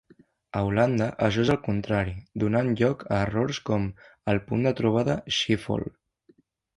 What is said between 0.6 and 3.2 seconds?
Holanda això és al contrari, donant lloc a